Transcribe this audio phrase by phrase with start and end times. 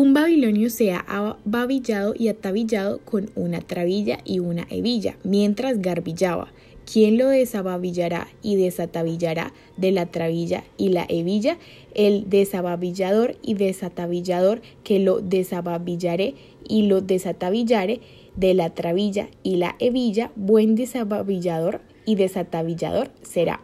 [0.00, 6.52] Un babilonio se ha ababillado y atabillado con una trabilla y una hebilla, mientras garbillaba.
[6.86, 11.58] ¿Quién lo desababillará y desatabillará de la trabilla y la hebilla?
[11.96, 16.36] El desababillador y desatabillador que lo desababillaré
[16.68, 18.00] y lo desatabillaré
[18.36, 23.60] de la trabilla y la hebilla, buen desababillador y desatabillador será.